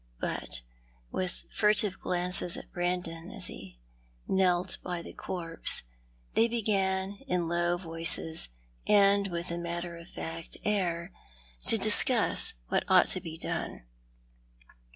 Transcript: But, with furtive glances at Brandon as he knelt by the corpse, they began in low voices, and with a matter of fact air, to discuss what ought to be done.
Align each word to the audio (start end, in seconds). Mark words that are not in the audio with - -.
But, 0.19 0.61
with 1.11 1.43
furtive 1.51 1.99
glances 1.99 2.57
at 2.57 2.71
Brandon 2.71 3.29
as 3.29 3.45
he 3.45 3.77
knelt 4.27 4.79
by 4.83 5.03
the 5.03 5.13
corpse, 5.13 5.83
they 6.33 6.47
began 6.47 7.19
in 7.27 7.47
low 7.47 7.77
voices, 7.77 8.49
and 8.87 9.27
with 9.27 9.51
a 9.51 9.59
matter 9.59 9.97
of 9.97 10.07
fact 10.09 10.57
air, 10.65 11.11
to 11.67 11.77
discuss 11.77 12.55
what 12.69 12.83
ought 12.87 13.09
to 13.09 13.21
be 13.21 13.37
done. 13.37 13.83